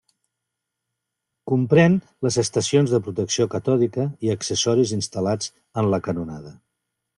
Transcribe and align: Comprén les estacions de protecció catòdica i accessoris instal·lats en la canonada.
Comprén 1.51 1.97
les 2.29 2.39
estacions 2.43 2.95
de 2.95 3.01
protecció 3.09 3.47
catòdica 3.53 4.09
i 4.29 4.33
accessoris 4.37 4.97
instal·lats 5.01 5.55
en 5.83 5.95
la 5.95 6.03
canonada. 6.11 6.59